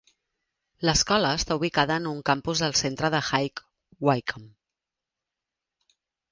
L'escola 0.87 1.33
està 1.39 1.57
ubicada 1.59 1.99
en 2.01 2.07
un 2.13 2.23
campus 2.31 2.63
del 2.65 2.75
centre 2.81 3.13
de 3.17 3.21
High 3.29 3.63
Wycombe. 4.11 4.53